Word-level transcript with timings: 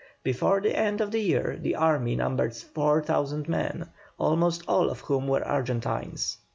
Before 0.23 0.59
the 0.59 0.75
end 0.75 0.99
of 0.99 1.11
the 1.11 1.19
year 1.21 1.59
the 1.61 1.75
army 1.75 2.15
numbered 2.15 2.55
4,000 2.55 3.47
men, 3.47 3.87
almost 4.17 4.63
all 4.67 4.89
of 4.89 5.01
whom 5.01 5.27
were 5.27 5.45
Argentines. 5.45 6.37